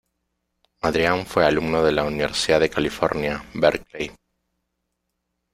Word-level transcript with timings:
Adrian 0.81 1.27
fue 1.27 1.45
alumno 1.45 1.83
de 1.83 1.91
la 1.91 2.03
Universidad 2.03 2.59
de 2.59 2.71
California, 2.71 3.45
Berkeley. 3.53 4.11